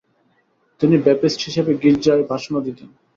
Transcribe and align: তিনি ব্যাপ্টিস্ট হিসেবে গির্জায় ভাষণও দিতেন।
তিনি 0.81 0.95
ব্যাপ্টিস্ট 0.97 1.39
হিসেবে 1.47 1.71
গির্জায় 1.81 2.23
ভাষণও 2.29 2.65
দিতেন। 2.67 2.89